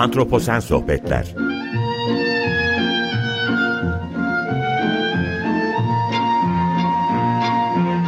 [0.00, 1.34] Antroposen Sohbetler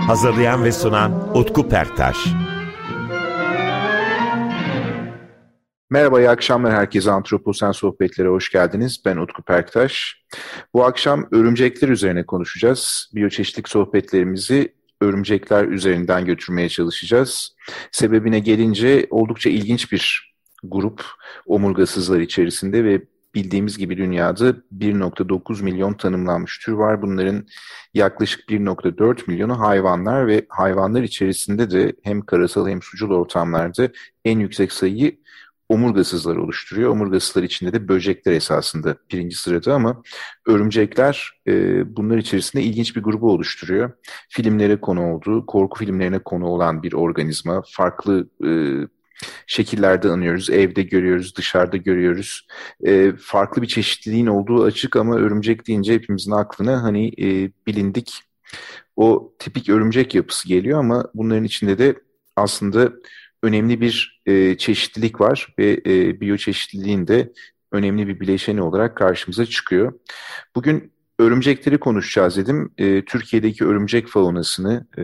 [0.07, 2.17] Hazırlayan ve sunan Utku Perktaş
[5.91, 7.11] Merhaba, iyi akşamlar herkese.
[7.11, 9.03] Antroposen Sohbetlere hoş geldiniz.
[9.05, 10.23] Ben Utku Perktaş.
[10.75, 13.11] Bu akşam örümcekler üzerine konuşacağız.
[13.15, 17.57] Biyoçeşitlik sohbetlerimizi örümcekler üzerinden götürmeye çalışacağız.
[17.91, 20.32] Sebebine gelince oldukça ilginç bir
[20.63, 21.05] grup
[21.47, 23.03] omurgasızlar içerisinde ve
[23.35, 27.03] bildiğimiz gibi dünyada 1.9 milyon tanımlanmış tür var.
[27.03, 27.47] Bunların
[27.95, 33.89] yaklaşık 1.4 milyonu hayvanlar ve hayvanlar içerisinde de hem karasal hem sucul ortamlarda
[34.25, 35.23] en yüksek sayıyı
[35.69, 36.91] omurgasızlar oluşturuyor.
[36.91, 40.03] Omurgasızlar içinde de böcekler esasında birinci sırada ama
[40.47, 41.53] örümcekler e,
[41.97, 43.93] bunlar içerisinde ilginç bir grubu oluşturuyor.
[44.29, 47.63] Filmlere konu olduğu, korku filmlerine konu olan bir organizma.
[47.67, 48.51] Farklı e,
[49.47, 50.51] şekillerde anıyoruz.
[50.51, 52.47] Evde görüyoruz, dışarıda görüyoruz.
[52.85, 58.23] E, farklı bir çeşitliliğin olduğu açık ama örümcek deyince hepimizin aklına hani e, bilindik
[58.97, 61.95] o tipik örümcek yapısı geliyor ama bunların içinde de
[62.37, 62.93] aslında
[63.43, 67.33] önemli bir e, çeşitlilik var ve e, biyoçeşitliliğin de
[67.73, 69.93] önemli bir bileşeni olarak karşımıza çıkıyor.
[70.55, 72.73] Bugün örümcekleri konuşacağız dedim.
[72.79, 75.03] E, Türkiye'deki örümcek faunasını, e,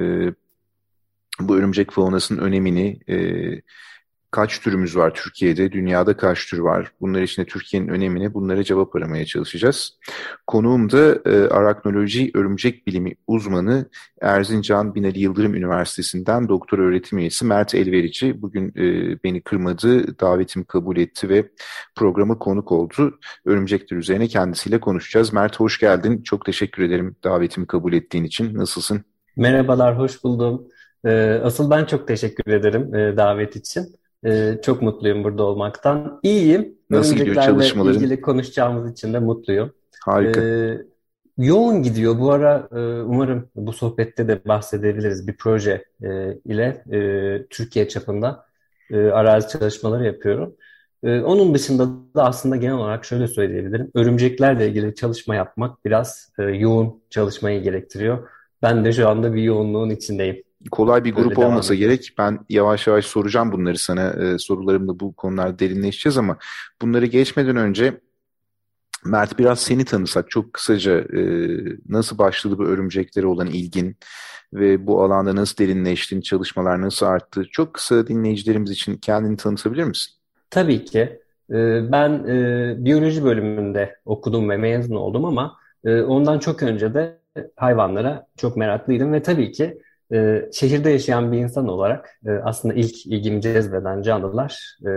[1.41, 3.17] bu örümcek faunasının önemini, e,
[4.31, 9.25] kaç türümüz var Türkiye'de, dünyada kaç tür var, bunlar içinde Türkiye'nin önemini bunlara cevap aramaya
[9.25, 9.99] çalışacağız.
[10.47, 13.87] Konuğum da e, araknoloji örümcek bilimi uzmanı
[14.21, 18.43] Erzincan Binali Yıldırım Üniversitesi'nden doktor öğretim üyesi Mert Elverici.
[18.43, 21.49] Bugün e, beni kırmadı, davetimi kabul etti ve
[21.97, 23.19] programa konuk oldu.
[23.45, 25.33] Örümcekler üzerine kendisiyle konuşacağız.
[25.33, 26.23] Mert hoş geldin.
[26.23, 28.59] Çok teşekkür ederim davetimi kabul ettiğin için.
[28.59, 29.05] Nasılsın?
[29.37, 30.69] Merhabalar, hoş buldum.
[31.05, 33.98] E, asıl ben çok teşekkür ederim e, davet için.
[34.27, 36.21] Ee, çok mutluyum burada olmaktan.
[36.23, 36.79] İyiyim.
[36.91, 37.95] Nasıl gidiyor çalışmaların?
[37.95, 39.73] ilgili konuşacağımız için de mutluyum.
[40.05, 40.41] Harika.
[40.41, 40.83] Ee,
[41.39, 42.19] yoğun gidiyor.
[42.19, 45.29] Bu ara e, umarım bu sohbette de bahsedebiliriz.
[45.29, 46.99] Bir proje e, ile e,
[47.51, 48.45] Türkiye çapında
[48.91, 50.55] e, arazi çalışmaları yapıyorum.
[51.05, 53.91] E, onun dışında da aslında genel olarak şöyle söyleyebilirim.
[53.95, 58.29] Örümceklerle ilgili çalışma yapmak biraz e, yoğun çalışmayı gerektiriyor.
[58.63, 62.15] Ben de şu anda bir yoğunluğun içindeyim kolay bir grup Öyle olmasa gerek.
[62.19, 64.11] Ben yavaş yavaş soracağım bunları sana.
[64.11, 66.39] E, sorularımda bu konularda derinleşeceğiz ama
[66.83, 68.01] bunları geçmeden önce
[69.05, 71.21] Mert biraz seni tanısak çok kısaca e,
[71.89, 73.97] nasıl başladı bu örümceklere olan ilgin
[74.53, 77.45] ve bu alanda nasıl derinleştin, çalışmalar nasıl arttı?
[77.51, 80.13] Çok kısa dinleyicilerimiz için kendini tanıtabilir misin?
[80.51, 81.21] Tabii ki.
[81.51, 87.19] E, ben e, biyoloji bölümünde okudum ve mezun oldum ama e, ondan çok önce de
[87.57, 89.79] hayvanlara çok meraklıydım ve tabii ki
[90.13, 94.91] e, şehirde yaşayan bir insan olarak e, aslında ilk ilgimi cezbeden canlılar e,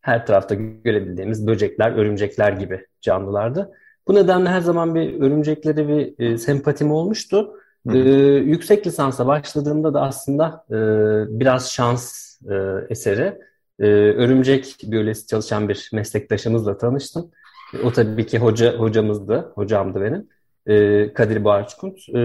[0.00, 3.70] her tarafta görebildiğimiz böcekler, örümcekler gibi canlılardı.
[4.08, 7.52] Bu nedenle her zaman bir örümceklere bir e, sempatim olmuştu.
[7.94, 10.76] E, yüksek lisansa başladığımda da aslında e,
[11.40, 12.54] biraz şans e,
[12.90, 13.38] eseri
[13.80, 17.30] e, örümcek biyolojisi çalışan bir meslektaşımızla tanıştım.
[17.84, 20.28] O tabii ki hoca hocamızdı, hocamdı benim.
[20.66, 21.98] E, Kadir Boğaçkunt.
[22.14, 22.20] E,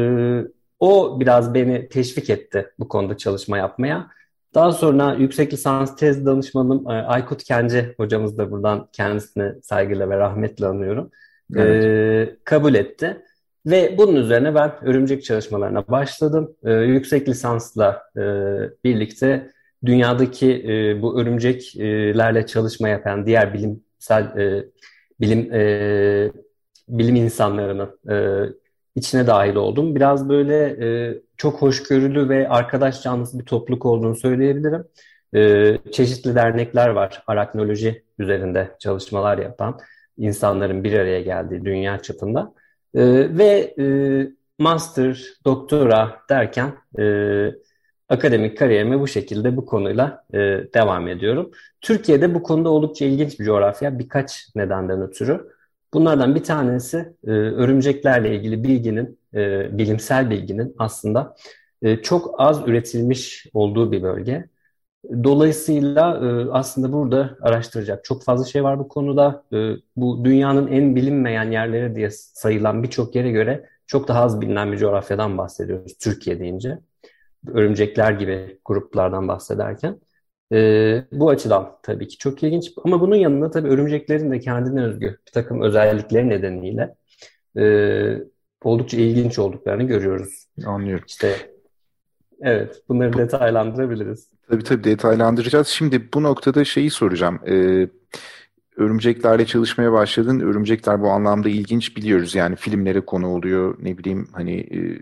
[0.84, 4.08] o biraz beni teşvik etti bu konuda çalışma yapmaya.
[4.54, 10.18] Daha sonra yüksek lisans tez danışmanım e, Aykut Kence hocamız da buradan kendisine saygıyla ve
[10.18, 11.12] rahmetle anıyorum.
[11.56, 11.86] Evet.
[11.86, 13.22] Ee, kabul etti.
[13.66, 16.56] Ve bunun üzerine ben örümcek çalışmalarına başladım.
[16.64, 18.22] Ee, yüksek lisansla e,
[18.84, 19.52] birlikte
[19.86, 24.66] dünyadaki e, bu örümceklerle çalışma yapan diğer bilimsel e,
[25.22, 26.32] bilim e,
[26.90, 28.16] bilim insanlarının e,
[28.96, 29.96] içine dahil oldum.
[29.96, 34.84] Biraz böyle e, çok hoşgörülü ve arkadaş canlısı bir topluluk olduğunu söyleyebilirim.
[35.36, 39.80] E, çeşitli dernekler var araknoloji üzerinde çalışmalar yapan
[40.18, 42.54] insanların bir araya geldiği dünya çapında.
[42.96, 43.02] E,
[43.38, 43.86] ve e,
[44.60, 47.04] master, doktora derken e,
[48.10, 50.38] akademik kariyerime bu şekilde bu konuyla e,
[50.74, 51.52] devam ediyorum.
[51.82, 55.53] Türkiye'de bu konuda oldukça ilginç bir coğrafya birkaç nedenden ötürü.
[55.94, 61.36] Bunlardan bir tanesi e, örümceklerle ilgili bilginin, e, bilimsel bilginin aslında
[61.82, 64.50] e, çok az üretilmiş olduğu bir bölge.
[65.24, 69.44] Dolayısıyla e, aslında burada araştıracak çok fazla şey var bu konuda.
[69.54, 74.72] E, bu dünyanın en bilinmeyen yerleri diye sayılan birçok yere göre çok daha az bilinen
[74.72, 76.80] bir coğrafyadan bahsediyoruz Türkiye deyince.
[77.48, 80.00] Örümcekler gibi gruplardan bahsederken.
[80.54, 80.60] E,
[81.12, 82.72] bu açıdan tabii ki çok ilginç.
[82.84, 86.96] Ama bunun yanında tabii örümceklerin de kendine özgü bir takım özellikleri nedeniyle
[87.58, 87.66] e,
[88.64, 90.46] oldukça ilginç olduklarını görüyoruz.
[90.66, 91.06] Anlıyorum.
[91.08, 91.36] İşte
[92.42, 94.30] evet bunları bu, detaylandırabiliriz.
[94.50, 95.68] Tabii tabii detaylandıracağız.
[95.68, 97.40] Şimdi bu noktada şeyi soracağım.
[97.48, 97.88] Ee,
[98.78, 100.40] örümceklerle çalışmaya başladın.
[100.40, 102.36] Örümcekler bu anlamda ilginç biliyoruz.
[102.36, 103.78] Yani filmlere konu oluyor.
[103.82, 105.02] Ne bileyim hani e,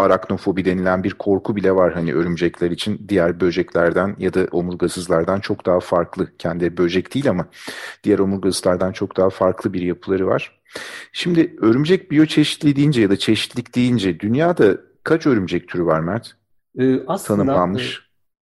[0.00, 5.66] araknofobi denilen bir korku bile var hani örümcekler için diğer böceklerden ya da omurgasızlardan çok
[5.66, 6.36] daha farklı.
[6.38, 7.46] Kendi böcek değil ama
[8.04, 10.60] diğer omurgasızlardan çok daha farklı bir yapıları var.
[11.12, 16.32] Şimdi örümcek biyoçeşitliliği deyince ya da çeşitlilik deyince dünyada kaç örümcek türü var Mert?
[16.78, 17.98] Ee, aslında Tanımlanmış.
[17.98, 18.00] E,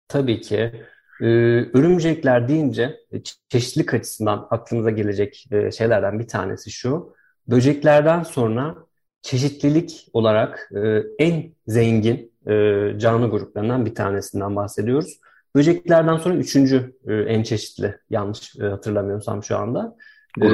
[0.09, 0.73] tabii ki.
[1.21, 1.27] Ee,
[1.75, 7.15] örümcekler deyince e, çeşitlilik açısından aklınıza gelecek e, şeylerden bir tanesi şu.
[7.49, 8.86] Böceklerden sonra
[9.27, 12.53] çeşitlilik olarak e, en zengin e,
[12.99, 15.21] canlı gruplarından bir tanesinden bahsediyoruz.
[15.57, 19.97] Böceklerden sonra üçüncü e, en çeşitli yanlış e, hatırlamıyorsam şu anda.
[20.43, 20.49] E,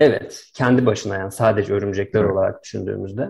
[0.00, 3.28] evet kendi başına yani sadece örümcekler olarak düşündüğümüzde.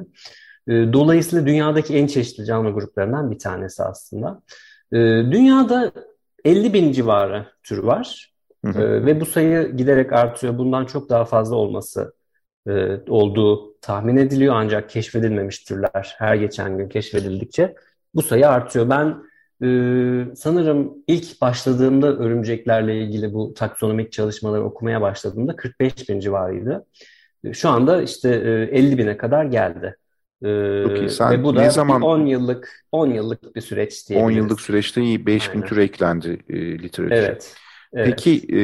[0.68, 4.42] E, dolayısıyla dünyadaki en çeşitli canlı gruplarından bir tanesi aslında.
[4.92, 4.98] E,
[5.32, 5.92] dünyada
[6.44, 8.32] 50 bin civarı tür var.
[8.64, 8.82] Hı hı.
[8.82, 10.58] E, ve bu sayı giderek artıyor.
[10.58, 12.12] Bundan çok daha fazla olması
[12.68, 17.74] e, olduğu tahmin ediliyor ancak keşfedilmemiş türler her geçen gün keşfedildikçe
[18.14, 18.90] bu sayı artıyor.
[18.90, 19.16] Ben
[19.62, 19.68] e,
[20.36, 26.86] sanırım ilk başladığımda örümceklerle ilgili bu taksonomik çalışmaları okumaya başladığımda 45 bin civarıydı.
[27.44, 29.96] E, şu anda işte e, 50 bine kadar geldi.
[30.44, 31.10] Ee, Çok iyi.
[31.10, 34.36] Sen ve bu da ne zaman 10 yıllık 10 yıllık bir süreç diyebiliriz.
[34.36, 37.16] 10 yıllık süreçte iyi 5000 tür eklendi e, literatüre.
[37.16, 37.54] Evet.
[37.92, 38.06] evet.
[38.06, 38.60] Peki e,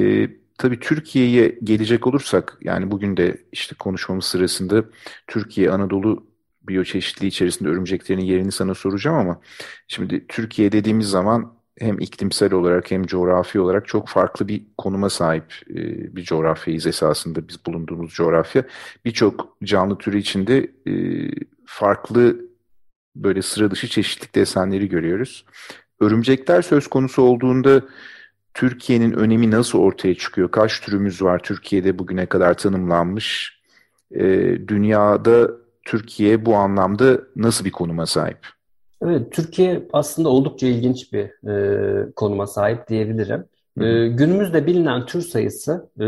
[0.59, 4.85] Tabii Türkiye'ye gelecek olursak yani bugün de işte konuşmamız sırasında
[5.27, 6.27] Türkiye Anadolu
[6.63, 9.41] biyoçeşitliliği içerisinde örümceklerin yerini sana soracağım ama
[9.89, 15.55] şimdi Türkiye dediğimiz zaman hem iklimsel olarak hem coğrafi olarak çok farklı bir konuma sahip
[15.71, 15.77] e,
[16.17, 18.65] bir coğrafyayız esasında biz bulunduğumuz coğrafya.
[19.05, 20.93] Birçok canlı türü içinde e,
[21.67, 22.37] farklı
[23.17, 25.45] böyle sıra dışı çeşitlik desenleri görüyoruz.
[26.01, 27.83] Örümcekler söz konusu olduğunda
[28.59, 30.51] Türkiye'nin önemi nasıl ortaya çıkıyor?
[30.51, 33.59] Kaç türümüz var Türkiye'de bugüne kadar tanımlanmış?
[34.15, 34.25] E,
[34.69, 35.51] dünyada
[35.85, 38.39] Türkiye bu anlamda nasıl bir konuma sahip?
[39.03, 43.45] Evet, Türkiye aslında oldukça ilginç bir e, konuma sahip diyebilirim.
[43.81, 46.07] E, günümüzde bilinen tür sayısı e,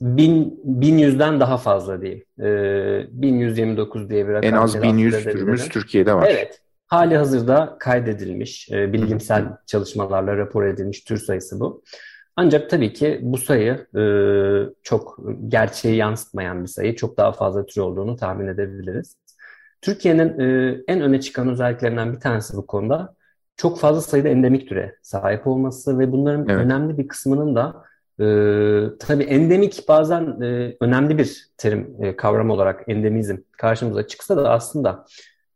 [0.00, 2.24] bin, 1100'den daha fazla değil.
[2.40, 2.44] E,
[3.10, 4.54] 1129 diye bir rakam.
[4.54, 6.28] En az 1100 türümüz Türkiye'de var.
[6.30, 11.82] Evet, Hali hazırda kaydedilmiş, e, bilimsel çalışmalarla rapor edilmiş tür sayısı bu.
[12.36, 14.02] Ancak tabii ki bu sayı e,
[14.82, 15.18] çok
[15.48, 16.96] gerçeği yansıtmayan bir sayı.
[16.96, 19.16] Çok daha fazla tür olduğunu tahmin edebiliriz.
[19.82, 23.14] Türkiye'nin e, en öne çıkan özelliklerinden bir tanesi bu konuda
[23.56, 26.64] çok fazla sayıda endemik türe sahip olması ve bunların evet.
[26.64, 27.84] önemli bir kısmının da
[28.20, 28.26] e,
[28.98, 35.04] tabii endemik bazen e, önemli bir terim, e, kavram olarak endemizm karşımıza çıksa da aslında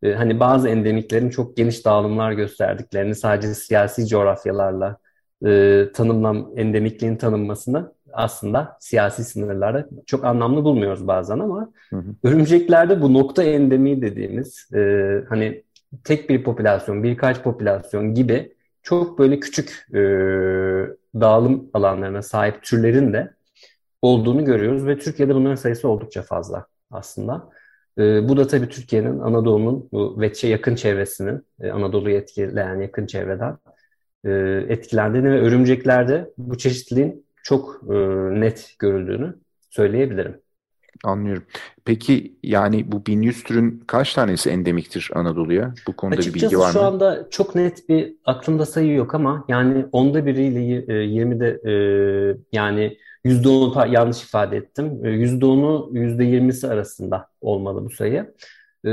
[0.02, 4.96] e, hani bazı endemiklerin çok geniş dağılımlar gösterdiklerini sadece siyasi coğrafyalarla
[5.46, 12.14] e, tanımlam endemikliğin tanınmasını aslında siyasi sınırlarda çok anlamlı bulmuyoruz bazen ama hı hı.
[12.24, 14.80] örümceklerde bu nokta endemi dediğimiz e,
[15.28, 15.62] hani
[16.04, 18.52] tek bir popülasyon, birkaç popülasyon gibi
[18.82, 20.00] çok böyle küçük e,
[21.14, 23.34] dağılım alanlarına sahip türlerin de
[24.02, 27.48] olduğunu görüyoruz ve Türkiye'de bunların sayısı oldukça fazla aslında.
[28.00, 33.58] E, bu da tabii Türkiye'nin, Anadolu'nun bu ve yakın çevresinin, e, Anadolu'yu etkileyen yakın çevreden
[34.24, 34.30] e,
[34.68, 37.94] etkilendiğini ve örümceklerde bu çeşitliliğin çok e,
[38.40, 39.34] net görüldüğünü
[39.70, 40.40] söyleyebilirim.
[41.04, 41.42] Anlıyorum.
[41.84, 45.74] Peki yani bu 1100 türün kaç tanesi endemiktir Anadolu'ya?
[45.88, 46.72] Bu konuda Açıkçası bir bilgi var mı?
[46.72, 51.74] şu anda çok net bir aklımda sayı yok ama yani onda biriyle 20'de e,
[52.52, 54.86] yani %10'u yanlış ifade ettim.
[54.86, 58.34] %10'u %20'si arasında olmalı bu sayı.
[58.84, 58.90] Ee,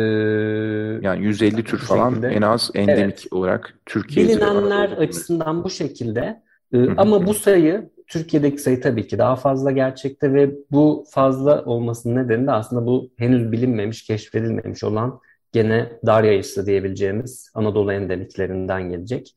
[1.01, 2.27] yani 150 tür falan şekilde.
[2.27, 3.27] en az endemik evet.
[3.31, 4.29] olarak Türkiye'de.
[4.29, 6.41] Bilinenler açısından bu şekilde.
[6.73, 12.15] Ee, ama bu sayı Türkiye'deki sayı tabii ki daha fazla gerçekte ve bu fazla olmasının
[12.15, 15.19] nedeni de aslında bu henüz bilinmemiş, keşfedilmemiş olan
[15.51, 19.35] gene dar yayısı diyebileceğimiz Anadolu endemiklerinden gelecek.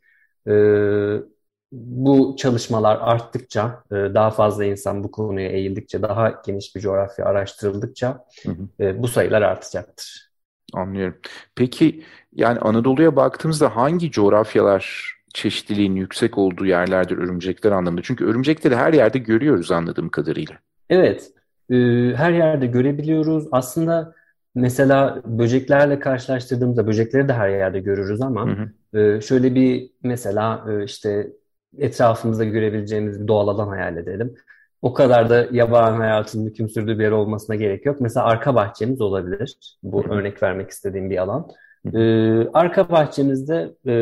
[0.48, 1.16] Ee,
[1.72, 8.24] bu çalışmalar arttıkça, e, daha fazla insan bu konuya eğildikçe, daha geniş bir coğrafya araştırıldıkça
[8.42, 8.84] hı hı.
[8.84, 10.30] E, bu sayılar artacaktır.
[10.72, 11.16] Anlıyorum.
[11.54, 18.02] Peki yani Anadolu'ya baktığımızda hangi coğrafyalar çeşitliliğin yüksek olduğu yerlerdir örümcekler anlamında?
[18.02, 20.58] Çünkü örümcekleri her yerde görüyoruz anladığım kadarıyla.
[20.90, 21.30] Evet,
[21.70, 21.74] e,
[22.16, 23.48] her yerde görebiliyoruz.
[23.52, 24.14] Aslında
[24.54, 29.22] mesela böceklerle karşılaştırdığımızda böcekleri de her yerde görürüz ama hı hı.
[29.22, 31.30] şöyle bir mesela işte
[31.78, 34.34] etrafımızda görebileceğimiz bir doğal alan hayal edelim.
[34.82, 38.00] O kadar da yaban hayatının hüküm sürdüğü bir yer olmasına gerek yok.
[38.00, 39.56] Mesela arka bahçemiz olabilir.
[39.82, 41.48] Bu örnek vermek istediğim bir alan.
[41.94, 43.94] Ee, arka bahçemizde e,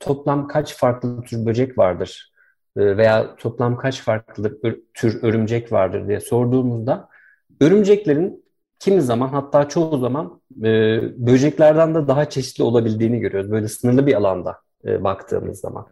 [0.00, 2.32] toplam kaç farklı tür böcek vardır
[2.76, 4.60] e, veya toplam kaç farklı
[4.94, 7.08] tür örümcek vardır diye sorduğumuzda
[7.60, 8.44] örümceklerin
[8.78, 13.50] kimi zaman hatta çoğu zaman e, böceklerden de daha çeşitli olabildiğini görüyoruz.
[13.50, 15.86] Böyle sınırlı bir alanda e, baktığımız zaman.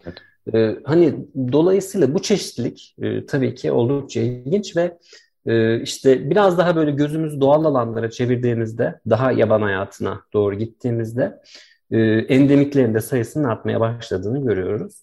[0.53, 0.79] Evet.
[0.79, 4.99] E, hani dolayısıyla bu çeşitlilik e, tabii ki oldukça ilginç ve
[5.47, 11.41] e, işte biraz daha böyle gözümüz doğal alanlara çevirdiğimizde, daha yaban hayatına doğru gittiğimizde
[11.91, 14.95] e, endemiklerin de sayısının artmaya başladığını görüyoruz.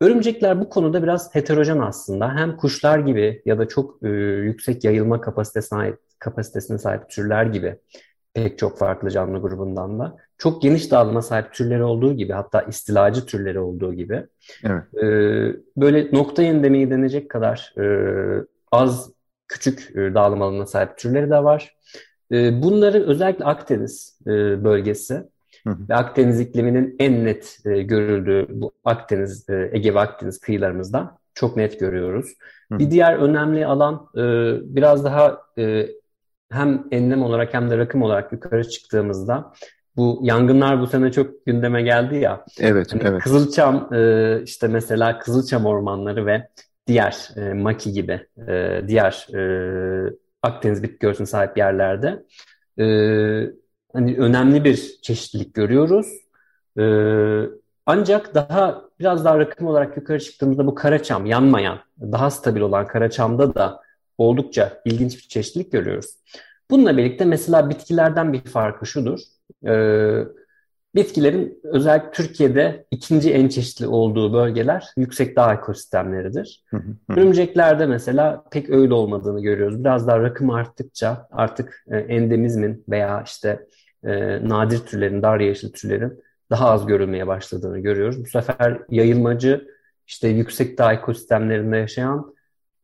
[0.00, 2.34] Örümcekler bu konuda biraz heterojen aslında.
[2.34, 4.08] Hem kuşlar gibi ya da çok e,
[4.42, 7.76] yüksek yayılma kapasitesine sahip, kapasitesine sahip türler gibi
[8.34, 13.26] pek çok farklı canlı grubundan da çok geniş dağılıma sahip türleri olduğu gibi hatta istilacı
[13.26, 14.26] türleri olduğu gibi
[14.64, 14.82] evet.
[14.94, 15.06] e,
[15.76, 17.84] böyle nokta endemiği denecek kadar e,
[18.72, 19.12] az
[19.48, 21.76] küçük e, dağılım alanına sahip türleri de var.
[22.32, 25.22] E, bunları özellikle Akdeniz e, bölgesi
[25.66, 31.56] ve Akdeniz ikliminin en net e, görüldüğü bu Akdeniz, e, Ege ve Akdeniz kıyılarımızda çok
[31.56, 32.34] net görüyoruz.
[32.72, 32.78] Hı.
[32.78, 34.22] Bir diğer önemli alan e,
[34.74, 35.88] biraz daha e,
[36.50, 39.52] hem enlem olarak hem de rakım olarak yukarı çıktığımızda
[39.96, 42.44] bu yangınlar bu sene çok gündeme geldi ya.
[42.60, 43.22] Evet, hani evet.
[43.22, 46.48] Kızılçam e, işte mesela Kızılçam ormanları ve
[46.86, 50.12] diğer e, maki gibi e, diğer e,
[50.42, 52.24] Akdeniz bitki örtüsüne sahip yerlerde
[52.78, 52.84] e,
[53.92, 56.06] hani önemli bir çeşitlilik görüyoruz.
[56.78, 56.84] E,
[57.86, 63.54] ancak daha biraz daha rakım olarak yukarı çıktığımızda bu karaçam yanmayan, daha stabil olan karaçamda
[63.54, 63.80] da
[64.18, 66.06] oldukça ilginç bir çeşitlilik görüyoruz.
[66.70, 69.20] Bununla birlikte mesela bitkilerden bir farkı şudur.
[69.66, 69.74] E,
[70.94, 76.64] bitkilerin özellikle Türkiye'de ikinci en çeşitli olduğu bölgeler yüksek dağ ekosistemleridir.
[77.08, 79.84] Örümceklerde mesela pek öyle olmadığını görüyoruz.
[79.84, 83.66] Biraz daha rakım arttıkça artık e, endemizmin veya işte
[84.04, 84.10] e,
[84.48, 88.24] nadir türlerin, dar yeşil türlerin daha az görülmeye başladığını görüyoruz.
[88.24, 89.68] Bu sefer yayılmacı
[90.06, 92.34] işte yüksek dağ ekosistemlerinde yaşayan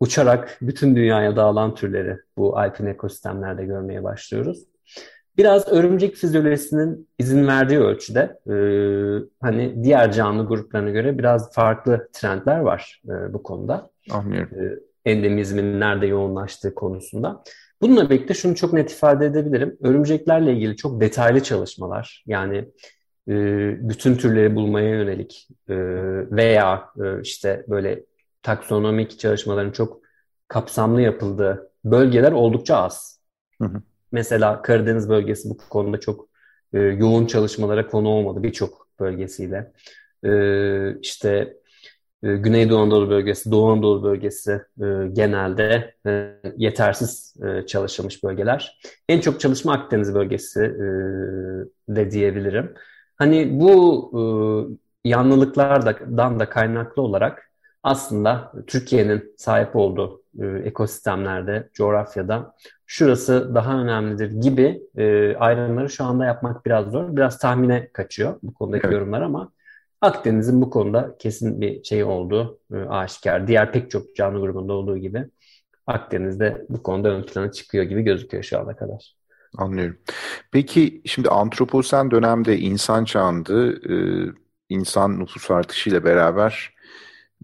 [0.05, 4.59] uçarak bütün dünyaya dağılan türleri bu alpin ekosistemlerde görmeye başlıyoruz.
[5.37, 8.55] Biraz örümcek fizyolojisinin izin verdiği ölçüde e,
[9.41, 13.91] hani diğer canlı gruplarına göre biraz farklı trendler var e, bu konuda.
[14.11, 14.51] Anlıyorum.
[15.05, 17.43] E, endemizmin nerede yoğunlaştığı konusunda.
[17.83, 19.77] Bununla birlikte şunu çok net ifade edebilirim.
[19.83, 22.57] Örümceklerle ilgili çok detaylı çalışmalar yani
[23.29, 23.35] e,
[23.89, 25.77] bütün türleri bulmaya yönelik e,
[26.31, 28.05] veya e, işte böyle
[28.45, 30.01] taksonomik çalışmaların çok
[30.49, 33.21] kapsamlı yapıldığı bölgeler oldukça az.
[33.63, 33.83] Hı hı.
[34.13, 36.29] Mesela Karadeniz bölgesi bu konuda çok
[36.73, 39.73] e, yoğun çalışmalara konu olmadı birçok bölgesiyle.
[40.25, 40.31] E,
[41.01, 41.57] işte
[42.23, 48.79] e, Güneydoğu Anadolu bölgesi, Doğu Anadolu bölgesi e, genelde e, yetersiz e, çalışılmış bölgeler.
[49.09, 50.85] En çok çalışma Akdeniz bölgesi e,
[51.95, 52.75] de diyebilirim.
[53.17, 54.11] Hani bu
[55.05, 57.54] e, yanlılıklardan da kaynaklı olarak
[57.85, 62.55] aslında Türkiye'nin sahip olduğu e, ekosistemlerde, coğrafyada
[62.87, 67.17] şurası daha önemlidir gibi e, ayrımları şu anda yapmak biraz zor.
[67.17, 68.95] Biraz tahmine kaçıyor bu konudaki evet.
[68.95, 69.53] yorumlar ama
[70.01, 73.47] Akdeniz'in bu konuda kesin bir şey olduğu e, aşikar.
[73.49, 75.25] Diğer pek çok canlı grubunda olduğu gibi
[75.87, 79.15] Akdeniz'de bu konuda ön plana çıkıyor gibi gözüküyor şu ana kadar.
[79.59, 79.97] Anlıyorum.
[80.53, 83.97] Peki şimdi antroposen dönemde insan çağında e,
[84.69, 86.74] insan nüfus artışıyla beraber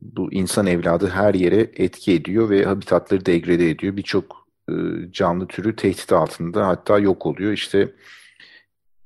[0.03, 3.97] bu insan evladı her yere etki ediyor ve habitatları degrade ediyor.
[3.97, 4.73] Birçok e,
[5.13, 7.53] canlı türü tehdit altında hatta yok oluyor.
[7.53, 7.95] İşte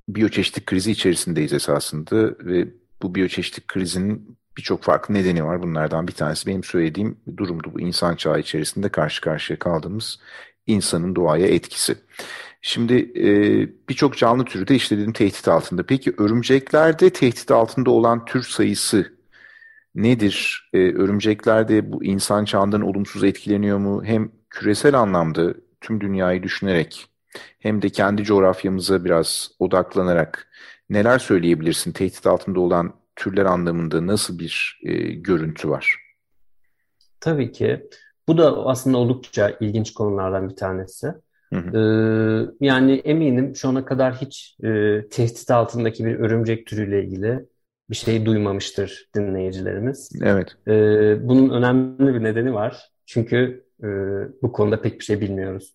[0.08, 2.68] biyoçeşitlik krizi içerisindeyiz esasında ve
[3.02, 5.62] bu biyoçeşitlik krizinin birçok farklı nedeni var.
[5.62, 7.70] Bunlardan bir tanesi benim söylediğim durumdu.
[7.74, 10.18] Bu insan çağı içerisinde karşı karşıya kaldığımız
[10.66, 11.96] insanın doğaya etkisi.
[12.62, 13.28] Şimdi e,
[13.88, 15.82] birçok canlı türü de işte dedim tehdit altında.
[15.82, 19.13] Peki örümceklerde tehdit altında olan tür sayısı
[19.94, 20.68] nedir?
[20.72, 24.04] E, örümceklerde bu insan çağından olumsuz etkileniyor mu?
[24.04, 27.06] Hem küresel anlamda tüm dünyayı düşünerek
[27.58, 30.48] hem de kendi coğrafyamıza biraz odaklanarak
[30.90, 31.92] neler söyleyebilirsin?
[31.92, 35.96] Tehdit altında olan türler anlamında nasıl bir e, görüntü var?
[37.20, 37.88] Tabii ki.
[38.28, 41.14] Bu da aslında oldukça ilginç konulardan bir tanesi.
[41.52, 41.78] Hı hı.
[41.78, 44.68] Ee, yani eminim şu ana kadar hiç e,
[45.10, 47.46] tehdit altındaki bir örümcek türüyle ilgili
[47.90, 50.10] bir şey duymamıştır dinleyicilerimiz.
[50.22, 50.56] Evet.
[50.68, 52.90] Ee, bunun önemli bir nedeni var.
[53.06, 53.88] Çünkü e,
[54.42, 55.74] bu konuda pek bir şey bilmiyoruz.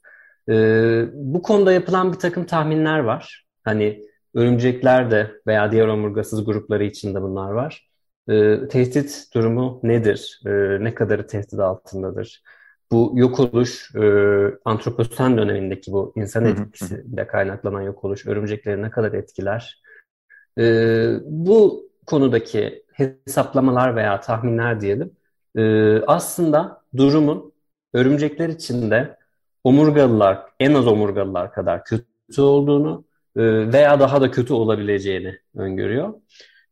[0.49, 3.45] Ee, bu konuda yapılan bir takım tahminler var.
[3.63, 4.03] Hani
[4.35, 7.89] örümcekler de veya diğer omurgasız grupları için de bunlar var.
[8.29, 10.41] Ee, tehdit durumu nedir?
[10.45, 12.43] Ee, ne kadarı tehdit altındadır?
[12.91, 14.01] Bu yok oluş, e,
[14.65, 19.81] antroposen dönemindeki bu insan etkisiyle kaynaklanan yok oluş örümcekleri ne kadar etkiler?
[20.59, 25.11] Ee, bu konudaki hesaplamalar veya tahminler diyelim
[25.57, 27.53] Ee, aslında durumun
[27.93, 29.17] örümcekler içinde
[29.63, 33.41] omurgalılar, en az omurgalılar kadar kötü olduğunu e,
[33.73, 36.13] veya daha da kötü olabileceğini öngörüyor.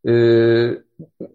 [0.08, 0.70] Ee,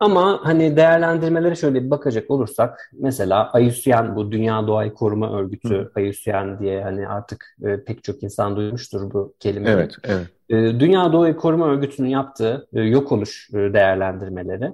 [0.00, 6.00] ama hani değerlendirmelere şöyle bir bakacak olursak mesela IUCN bu Dünya Doğayı Koruma Örgütü Hı.
[6.00, 9.74] IUCN diye hani artık e, pek çok insan duymuştur bu kelimeyi.
[9.74, 10.26] Evet, evet.
[10.48, 14.72] E, Dünya Doğayı Koruma Örgütü'nün yaptığı e, yok oluş e, değerlendirmeleri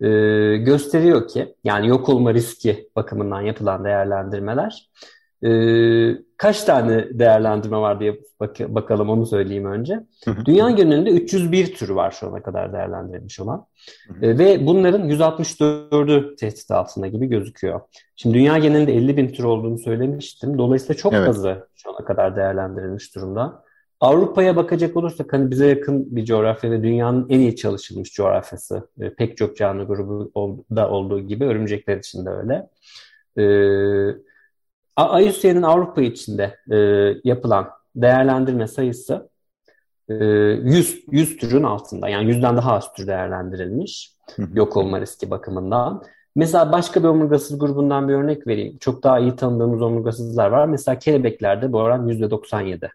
[0.00, 0.08] e,
[0.56, 4.90] gösteriyor ki yani yok olma riski bakımından yapılan değerlendirmeler
[5.44, 5.50] e,
[6.36, 10.00] kaç tane değerlendirme var diye bak bakalım onu söyleyeyim önce.
[10.44, 13.66] Dünya genelinde 301 tür var şu ana kadar değerlendirilmiş olan.
[14.22, 17.80] E, ve bunların 164'ü tehdit altında gibi gözüküyor.
[18.16, 20.58] Şimdi dünya genelinde 50 bin tür olduğunu söylemiştim.
[20.58, 21.26] Dolayısıyla çok evet.
[21.26, 23.64] fazla şu ana kadar değerlendirilmiş durumda.
[24.00, 28.88] Avrupa'ya bakacak olursak hani bize yakın bir coğrafya ve dünyanın en iyi çalışılmış coğrafyası.
[29.00, 30.32] E, pek çok canlı grubu
[30.76, 32.66] da olduğu gibi örümcekler için de öyle.
[33.36, 34.29] Evet
[35.20, 36.76] IUCN'in Avrupa içinde e,
[37.24, 39.28] yapılan değerlendirme sayısı
[40.08, 42.08] e, 100, 100 türün altında.
[42.08, 44.12] Yani 100'den daha az tür değerlendirilmiş
[44.54, 46.02] yok olma riski bakımından.
[46.34, 48.78] Mesela başka bir omurgasız grubundan bir örnek vereyim.
[48.78, 50.66] Çok daha iyi tanıdığımız omurgasızlar var.
[50.66, 52.88] Mesela kelebeklerde bu oran %97.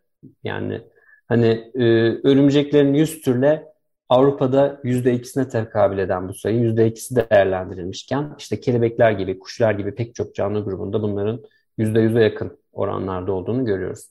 [0.44, 0.82] Yani
[1.28, 1.84] hani e,
[2.28, 3.76] örümceklerin 100 türle
[4.10, 10.36] Avrupa'da %2'sine tekabül eden bu sayı %2'si değerlendirilmişken işte kelebekler gibi, kuşlar gibi pek çok
[10.36, 11.42] canlı grubunda bunların
[11.80, 14.06] %100'e yakın oranlarda olduğunu görüyoruz.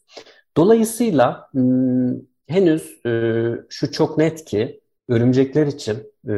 [0.56, 2.14] Dolayısıyla hmm,
[2.46, 5.94] henüz e, şu çok net ki örümcekler için
[6.28, 6.34] e,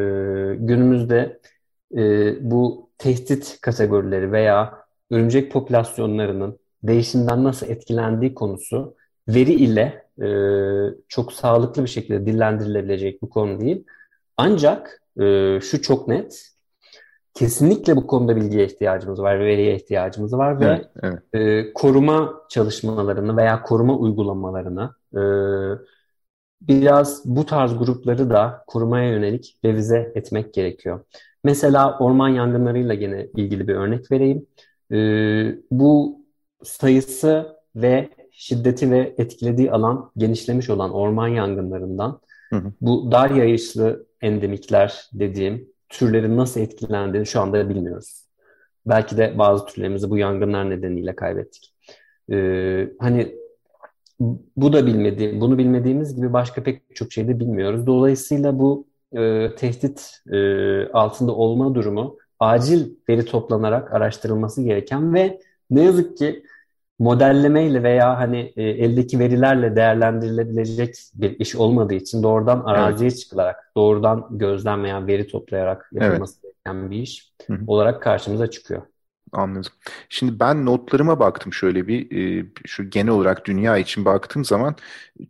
[0.57, 1.41] günümüzde
[2.41, 4.79] bu tehdit kategorileri veya
[5.11, 8.95] örümcek popülasyonlarının değişimden nasıl etkilendiği konusu
[9.29, 10.07] veri ile
[11.09, 13.85] çok sağlıklı bir şekilde dillendirilebilecek bir konu değil.
[14.37, 15.03] Ancak
[15.61, 16.56] şu çok net,
[17.37, 21.23] kesinlikle bu konuda bilgiye ihtiyacımız var, veriye ihtiyacımız var ve evet, evet.
[21.33, 25.23] E, koruma çalışmalarını veya koruma uygulamalarını e,
[26.61, 31.05] biraz bu tarz grupları da korumaya yönelik revize etmek gerekiyor.
[31.45, 34.47] Mesela orman yangınlarıyla gene ilgili bir örnek vereyim.
[34.93, 34.99] E,
[35.71, 36.21] bu
[36.63, 42.73] sayısı ve şiddeti ve etkilediği alan genişlemiş olan orman yangınlarından hı hı.
[42.81, 48.27] bu dar yayışlı endemikler dediğim türlerin nasıl etkilendiğini şu anda bilmiyoruz.
[48.87, 51.75] Belki de bazı türlerimizi bu yangınlar nedeniyle kaybettik.
[52.33, 53.37] Ee, hani
[54.57, 57.87] bu da bilmedi, bunu bilmediğimiz gibi başka pek çok şey de bilmiyoruz.
[57.87, 60.39] Dolayısıyla bu e, tehdit e,
[60.89, 66.43] altında olma durumu acil veri toplanarak araştırılması gereken ve ne yazık ki
[66.99, 73.21] modellemeyle veya hani e, eldeki verilerle değerlendirilebilecek bir iş olmadığı için doğrudan araziye evet.
[73.21, 76.55] çıkılarak, doğrudan gözlem veya veri toplayarak yapılması evet.
[76.65, 77.61] gereken bir iş Hı-hı.
[77.67, 78.83] olarak karşımıza çıkıyor.
[79.33, 79.73] Anladım.
[80.09, 84.77] Şimdi ben notlarıma baktım şöyle bir e, şu genel olarak dünya için baktığım zaman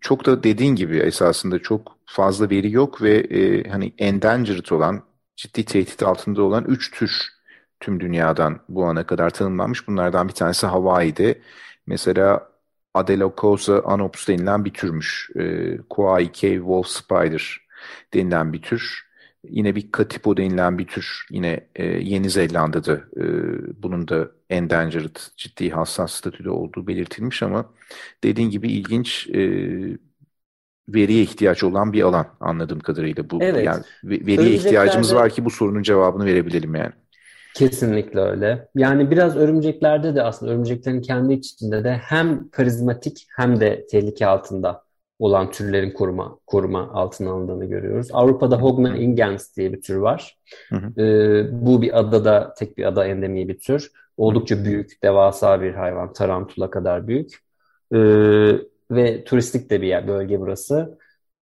[0.01, 5.03] çok da dediğin gibi esasında çok fazla veri yok ve e, hani endangered olan
[5.37, 7.36] ciddi tehdit altında olan üç tür
[7.81, 9.89] tüm dünyadan bu ana kadar tanımlanmış.
[9.89, 11.41] Bunlardan bir tanesi Hawaii'de.
[11.87, 12.49] Mesela
[12.95, 15.31] Adelocosa anops denilen bir türmüş.
[15.37, 17.61] E, Kauai Cave Wolf Spider
[18.15, 19.07] denilen bir tür.
[19.45, 21.27] Yine bir Katipo denilen bir tür.
[21.31, 23.25] Yine e, Yeni Zelanda'da e,
[23.83, 27.73] bunun da endangered, ciddi hassas statüde olduğu belirtilmiş ama
[28.25, 29.41] dediğin gibi ilginç e,
[30.89, 33.39] veriye ihtiyaç olan bir alan anladığım kadarıyla bu.
[33.43, 33.67] Evet.
[33.67, 36.93] Yani veriye ihtiyacımız var ki bu sorunun cevabını verebilelim yani.
[37.57, 38.69] Kesinlikle öyle.
[38.75, 44.83] Yani biraz örümceklerde de aslında örümceklerin kendi içinde de hem karizmatik hem de tehlike altında
[45.19, 48.09] olan türlerin koruma koruma altına alındığını görüyoruz.
[48.13, 50.39] Avrupa'da Hogna ingens diye bir tür var.
[50.69, 51.03] Hı hı.
[51.03, 53.91] Ee, bu bir adada, tek bir ada endemi bir tür.
[54.17, 56.13] Oldukça büyük, devasa bir hayvan.
[56.13, 57.33] Tarantula kadar büyük.
[57.95, 57.99] Ee,
[58.91, 60.99] ve turistik de bir yer, bölge burası.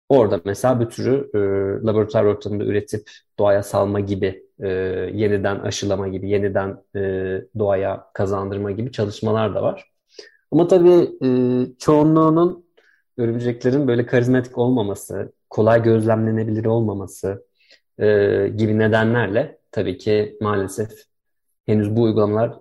[0.10, 1.40] Orada mesela bir türü e,
[1.88, 4.70] laboratuvar ortamında üretip doğaya salma gibi, e,
[5.14, 7.00] yeniden aşılama gibi, yeniden e,
[7.60, 9.92] doğaya kazandırma gibi çalışmalar da var.
[10.52, 11.30] Ama tabii e,
[11.80, 12.66] çoğunluğunun
[13.18, 17.46] örümceklerin böyle karizmatik olmaması, kolay gözlemlenebilir olmaması
[18.00, 18.08] e,
[18.58, 20.92] gibi nedenlerle tabii ki maalesef
[21.66, 22.60] henüz bu uygulamalar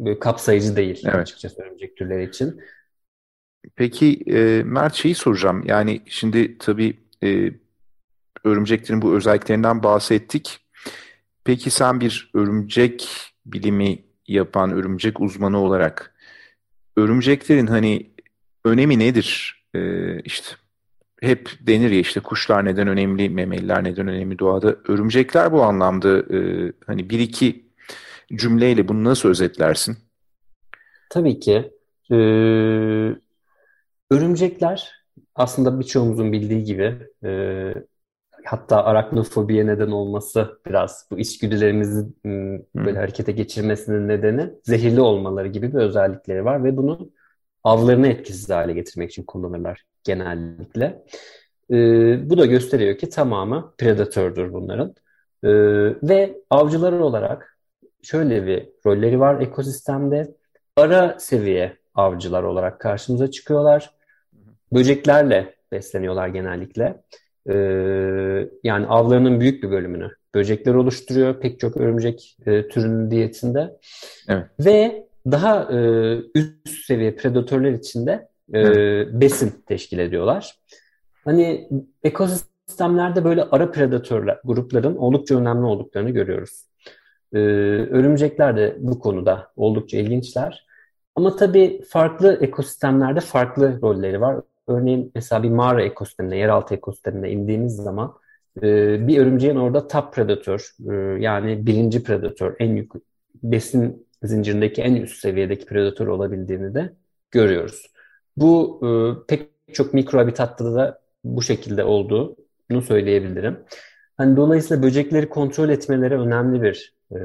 [0.00, 1.14] böyle kapsayıcı değil evet.
[1.14, 2.60] açıkçası örümcek türleri için.
[3.76, 5.62] Peki e, Mert şeyi soracağım.
[5.66, 7.50] Yani şimdi tabii e,
[8.44, 10.58] örümceklerin bu özelliklerinden bahsettik.
[11.44, 13.08] Peki sen bir örümcek
[13.46, 16.14] bilimi yapan örümcek uzmanı olarak
[16.96, 18.10] örümceklerin hani
[18.64, 19.60] önemi nedir?
[19.74, 19.80] E,
[20.20, 20.48] işte
[21.20, 24.76] hep denir ya işte kuşlar neden önemli, memeliler neden önemli doğada.
[24.88, 27.70] Örümcekler bu anlamda e, hani bir iki
[28.34, 29.96] cümleyle bunu nasıl özetlersin?
[31.10, 31.72] Tabii ki.
[32.10, 32.14] Ee,
[34.10, 34.92] örümcekler
[35.34, 37.30] aslında birçoğumuzun bildiği gibi e,
[38.44, 42.06] hatta araknofobiye neden olması biraz bu içgüdülerimizi
[42.74, 47.10] böyle harekete geçirmesinin nedeni zehirli olmaları gibi bir özellikleri var ve bunu
[47.64, 51.04] avlarını etkisiz hale getirmek için kullanırlar genellikle.
[51.70, 54.94] Ee, bu da gösteriyor ki tamamı predatördür bunların.
[55.44, 55.48] Ee,
[56.08, 57.58] ve avcılar olarak
[58.02, 60.34] şöyle bir rolleri var ekosistemde.
[60.76, 63.90] Ara seviye avcılar olarak karşımıza çıkıyorlar.
[64.72, 67.02] Böceklerle besleniyorlar genellikle.
[67.48, 73.78] Ee, yani avlarının büyük bir bölümünü böcekler oluşturuyor pek çok örümcek e, türünün diyetinde.
[74.28, 74.46] Evet.
[74.60, 75.78] Ve daha e,
[76.34, 78.62] üst seviye predatörler içinde e,
[79.20, 80.54] besin teşkil ediyorlar.
[81.24, 81.68] Hani
[82.04, 86.64] ekosistemlerde böyle ara predatörler grupların oldukça önemli olduklarını görüyoruz.
[87.32, 87.38] E,
[87.90, 90.66] örümcekler de bu konuda oldukça ilginçler.
[91.14, 94.36] Ama tabii farklı ekosistemlerde farklı rolleri var.
[94.70, 98.14] Örneğin mesela bir mağara ekosistemine, yeraltı ekosistemine indiğimiz zaman
[98.62, 98.62] e,
[99.08, 102.92] bir örümceğin orada top predatör e, yani birinci predatör, en yük
[103.42, 106.92] besin zincirindeki en üst seviyedeki predatör olabildiğini de
[107.30, 107.86] görüyoruz.
[108.36, 108.88] Bu e,
[109.26, 113.58] pek çok mikro habitatta da bu şekilde olduğunu söyleyebilirim.
[114.16, 117.18] Hani dolayısıyla böcekleri kontrol etmeleri önemli bir e,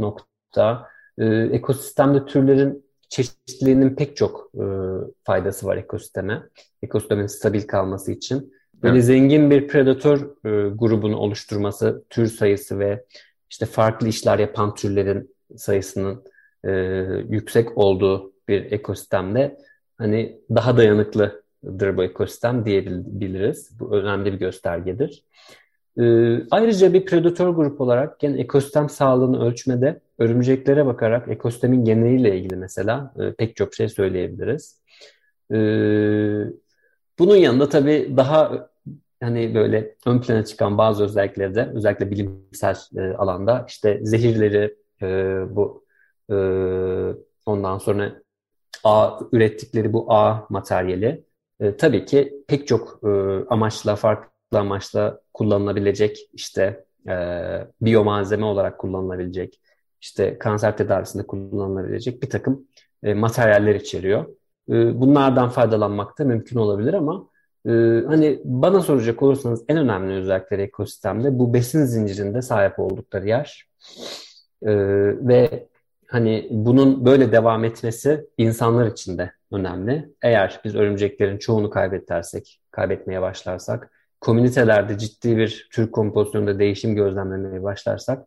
[0.00, 0.88] nokta.
[1.18, 4.64] E, ekosistemde türlerin çeşitliliğinin pek çok e,
[5.24, 6.42] faydası var ekosisteme.
[6.82, 8.54] Ekosistemin stabil kalması için.
[8.82, 9.04] Böyle evet.
[9.04, 13.04] zengin bir predatör e, grubunu oluşturması, tür sayısı ve
[13.50, 16.24] işte farklı işler yapan türlerin sayısının
[16.64, 16.70] e,
[17.28, 19.58] yüksek olduğu bir ekosistemde
[19.98, 23.80] hani daha dayanıklıdır bu ekosistem diyebiliriz.
[23.80, 25.24] Bu önemli bir göstergedir.
[25.98, 26.02] E,
[26.50, 33.14] ayrıca bir predatör grup olarak gene ekosistem sağlığını ölçmede örümceklere bakarak ekosistemin geneliyle ilgili mesela
[33.20, 34.80] e, pek çok şey söyleyebiliriz.
[35.52, 35.56] E,
[37.18, 38.70] bunun yanında tabii daha
[39.22, 45.06] hani böyle ön plana çıkan bazı özellikleri de özellikle bilimsel e, alanda işte zehirleri e,
[45.56, 45.84] bu
[47.46, 48.22] ondan sonra
[48.84, 51.24] A ürettikleri bu A materyali
[51.60, 53.08] e, tabii ki pek çok e,
[53.50, 57.14] amaçla farklı amaçla kullanılabilecek işte e,
[57.80, 59.60] biyomalzeme olarak kullanılabilecek
[60.00, 62.66] işte kanser tedavisinde kullanılabilecek bir takım
[63.02, 64.24] e, materyaller içeriyor.
[64.68, 67.28] E, bunlardan faydalanmak da mümkün olabilir ama
[67.66, 67.70] e,
[68.06, 73.66] hani bana soracak olursanız en önemli özellikleri ekosistemde bu besin zincirinde sahip oldukları yer
[74.62, 74.72] e,
[75.28, 75.66] ve
[76.06, 80.10] hani bunun böyle devam etmesi insanlar için de önemli.
[80.22, 88.26] Eğer biz örümceklerin çoğunu kaybedersek, kaybetmeye başlarsak, komünitelerde ciddi bir tür kompozisyonunda değişim gözlemlemeye başlarsak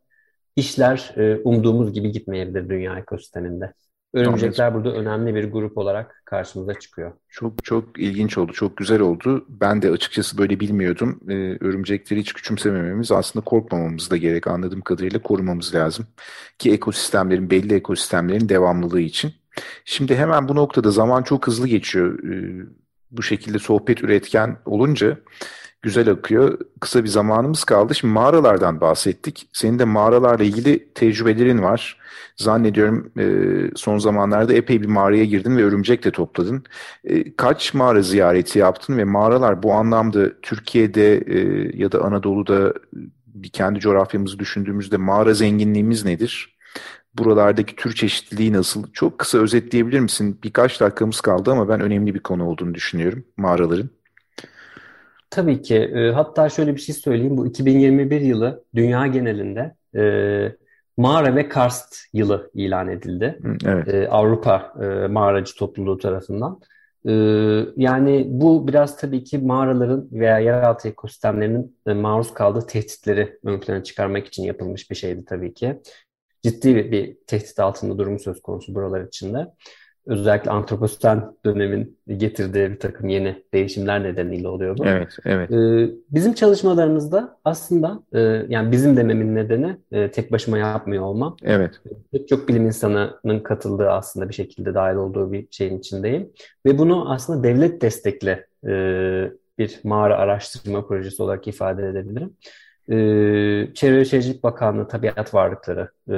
[0.56, 3.74] işler e, umduğumuz gibi gitmeyebilir dünya ekosisteminde.
[4.14, 4.84] Örümcekler Anladım.
[4.84, 7.12] burada önemli bir grup olarak karşımıza çıkıyor.
[7.30, 9.46] Çok çok ilginç oldu, çok güzel oldu.
[9.50, 11.20] Ben de açıkçası böyle bilmiyordum.
[11.30, 14.48] Ee, örümcekleri hiç küçümsemememiz, aslında korkmamamız da gerek.
[14.48, 16.08] Anladığım kadarıyla korumamız lazım.
[16.60, 19.34] Ki ekosistemlerin, belli ekosistemlerin devamlılığı için.
[19.86, 22.24] Şimdi hemen bu noktada zaman çok hızlı geçiyor.
[22.24, 22.66] Ee,
[23.12, 25.18] bu şekilde sohbet üretken olunca
[25.84, 26.60] güzel akıyor.
[26.80, 27.96] Kısa bir zamanımız kaldı.
[27.96, 29.50] Şimdi mağaralardan bahsettik.
[29.54, 31.98] Senin de mağaralarla ilgili tecrübelerin var.
[32.36, 33.26] Zannediyorum e,
[33.76, 36.64] son zamanlarda epey bir mağaraya girdin ve örümcek de topladın.
[37.04, 42.74] E, kaç mağara ziyareti yaptın ve mağaralar bu anlamda Türkiye'de e, ya da Anadolu'da
[43.28, 46.58] bir kendi coğrafyamızı düşündüğümüzde mağara zenginliğimiz nedir?
[47.18, 48.92] Buralardaki tür çeşitliliği nasıl?
[48.94, 50.40] Çok kısa özetleyebilir misin?
[50.44, 53.90] Birkaç dakikamız kaldı ama ben önemli bir konu olduğunu düşünüyorum mağaraların.
[55.34, 55.76] Tabii ki.
[55.76, 57.38] E, hatta şöyle bir şey söyleyeyim.
[57.38, 60.04] Bu 2021 yılı dünya genelinde e,
[60.98, 63.40] mağara ve karst yılı ilan edildi.
[63.66, 63.88] Evet.
[63.88, 66.62] E, Avrupa e, Mağaracı Topluluğu tarafından.
[67.06, 67.12] E,
[67.78, 73.84] yani bu biraz tabii ki mağaraların veya yeraltı ekosistemlerinin e, maruz kaldığı tehditleri ön plana
[73.84, 75.82] çıkarmak için yapılmış bir şeydi tabii ki.
[76.44, 79.48] Ciddi bir, bir tehdit altında durumu söz konusu buralar içinde
[80.06, 84.86] özellikle antroposen dönemin getirdiği bir takım yeni değişimler nedeniyle oluyor bu.
[84.86, 85.52] Evet, evet.
[85.52, 91.38] Ee, bizim çalışmalarımızda aslında e, yani bizim dememin nedeni e, tek başıma yapmıyor olmam.
[91.44, 91.82] Evet.
[92.12, 96.30] Pek çok bilim insanının katıldığı aslında bir şekilde dahil olduğu bir şeyin içindeyim.
[96.66, 98.72] Ve bunu aslında devlet destekli e,
[99.58, 102.34] bir mağara araştırma projesi olarak ifade edebilirim.
[102.90, 102.96] E,
[103.74, 106.16] Çevre ve Şehircilik Bakanlığı Tabiat Varlıkları e,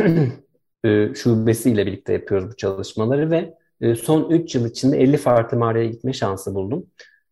[0.84, 5.86] e, şubesiyle birlikte yapıyoruz bu çalışmaları ve e, son 3 yıl içinde 50 farklı mağaraya
[5.86, 6.86] gitme şansı buldum.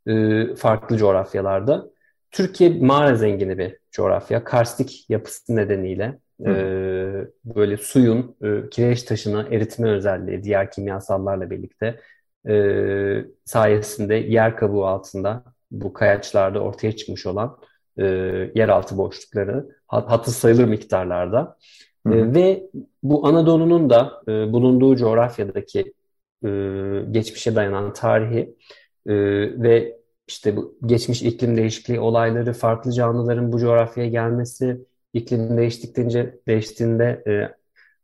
[0.06, 1.86] E, farklı coğrafyalarda.
[2.30, 4.44] Türkiye mağara zengini bir coğrafya.
[4.44, 6.52] Karstik yapısı nedeniyle E,
[7.44, 12.00] böyle suyun e, kireç taşını eritme özelliği diğer kimyasallarla birlikte
[12.48, 17.58] e, sayesinde yer kabuğu altında bu kayaçlarda ortaya çıkmış olan
[17.98, 18.04] e,
[18.54, 21.56] yeraltı boşlukları hatı sayılır miktarlarda.
[22.06, 22.70] E, ve
[23.02, 25.94] bu Anadolu'nun da e, bulunduğu coğrafyadaki
[26.44, 26.48] e,
[27.10, 28.56] geçmişe dayanan tarihi
[29.06, 29.14] e,
[29.62, 34.80] ve işte bu geçmiş iklim değişikliği olayları, farklı canlıların bu coğrafyaya gelmesi,
[35.12, 37.60] iklim değiştikçe değiştiğinde e,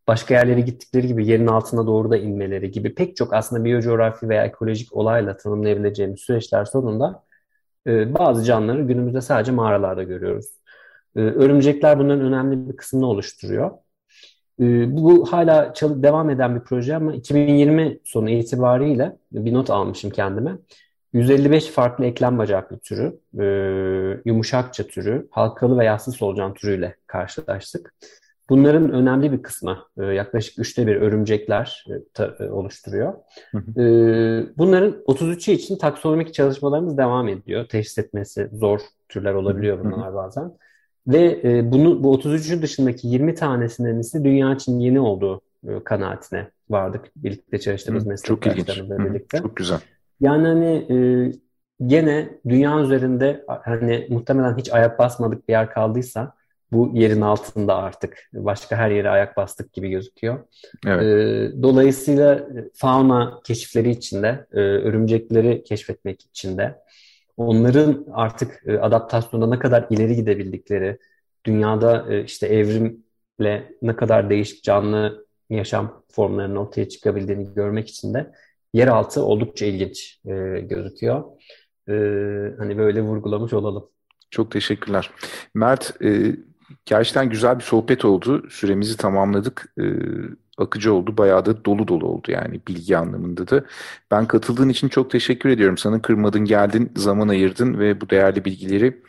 [0.08, 4.44] başka yerlere gittikleri gibi yerin altına doğru da inmeleri gibi pek çok aslında biyocoğrafi veya
[4.44, 7.24] ekolojik olayla tanımlayabileceğimiz süreçler sonunda
[7.86, 10.46] e, bazı canlıları günümüzde sadece mağaralarda görüyoruz.
[11.16, 13.70] E, örümcekler bunların önemli bir kısmını oluşturuyor.
[14.60, 20.58] E, bu hala devam eden bir proje ama 2020 sonu itibariyle bir not almışım kendime.
[21.12, 23.18] 155 farklı eklem bacaklı türü,
[24.24, 27.94] yumuşakça türü, halkalı ve yassı solucan türüyle karşılaştık.
[28.48, 31.86] Bunların önemli bir kısmı, yaklaşık üçte bir örümcekler
[32.50, 33.14] oluşturuyor.
[34.58, 37.68] Bunların 33'ü için taksonomik çalışmalarımız devam ediyor.
[37.68, 40.52] Teşhis etmesi zor türler olabiliyor bunlar bazen.
[41.06, 46.50] Ve e, bunu bu 33'ün dışındaki 20 tanesinin ise dünya için yeni olduğu e, kanaatine
[46.70, 47.04] vardık.
[47.16, 49.38] Birlikte çalıştığımız meslektaşlarımızla birlikte.
[49.38, 49.78] Çok güzel.
[50.20, 50.96] Yani hani e,
[51.86, 56.34] gene dünya üzerinde hani muhtemelen hiç ayak basmadık bir yer kaldıysa
[56.72, 60.38] bu yerin altında artık başka her yere ayak bastık gibi gözüküyor.
[60.86, 61.02] Evet.
[61.02, 66.74] E, dolayısıyla fauna keşifleri içinde, e, örümcekleri keşfetmek içinde
[67.36, 70.98] onların artık e, adaptasyonda ne kadar ileri gidebildikleri,
[71.46, 78.32] dünyada e, işte evrimle ne kadar değişik canlı yaşam formlarının ortaya çıkabildiğini görmek için de
[78.74, 81.24] yeraltı oldukça ilginç e, gözüküyor.
[82.58, 83.88] Hani böyle vurgulamış olalım.
[84.30, 85.10] Çok teşekkürler.
[85.54, 85.94] Mert,
[86.84, 88.50] gerçekten güzel bir sohbet oldu.
[88.50, 89.74] Süremizi tamamladık
[90.58, 91.16] akıcı oldu.
[91.16, 93.64] Bayağı da dolu dolu oldu yani bilgi anlamında da.
[94.10, 95.78] Ben katıldığın için çok teşekkür ediyorum.
[95.78, 99.02] Sana kırmadın, geldin, zaman ayırdın ve bu değerli bilgileri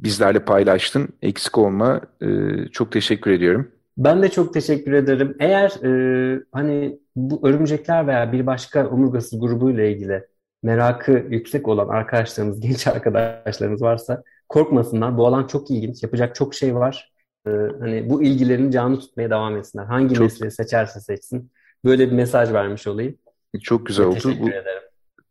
[0.00, 1.08] bizlerle paylaştın.
[1.22, 2.00] Eksik olma.
[2.22, 2.26] Ee,
[2.72, 3.70] çok teşekkür ediyorum.
[3.98, 5.36] Ben de çok teşekkür ederim.
[5.40, 10.26] Eğer e, hani bu örümcekler veya bir başka omurgasız grubuyla ilgili
[10.62, 15.18] merakı yüksek olan arkadaşlarımız, genç arkadaşlarımız varsa korkmasınlar.
[15.18, 16.02] Bu alan çok ilginç.
[16.02, 17.15] Yapacak çok şey var.
[17.46, 19.84] Ee, hani bu ilgilerini canlı tutmaya devam etsinler.
[19.84, 21.50] Hangi çok, mesleği seçerse seçsin.
[21.84, 23.14] Böyle bir mesaj vermiş olayım.
[23.62, 24.14] Çok güzel oldu.
[24.14, 24.82] Teşekkür bu, ederim.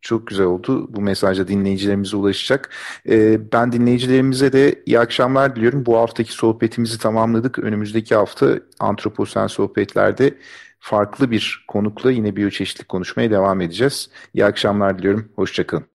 [0.02, 0.88] Çok güzel oldu.
[0.96, 2.70] Bu mesaj da dinleyicilerimize ulaşacak.
[3.10, 5.86] Ee, ben dinleyicilerimize de iyi akşamlar diliyorum.
[5.86, 7.60] Bu haftaki sohbetimizi tamamladık.
[7.60, 10.34] Önümüzdeki hafta Antroposen Sohbetler'de
[10.80, 14.10] farklı bir konukla yine biyoçeşitlik konuşmaya devam edeceğiz.
[14.34, 15.30] İyi akşamlar diliyorum.
[15.36, 15.86] Hoşçakalın.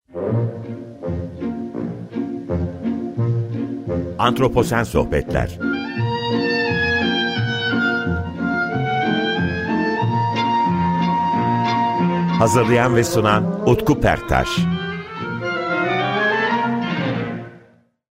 [4.19, 5.70] Antroposen Sohbetler
[12.41, 14.49] Hazırlayan ve sunan Utku Perktaş.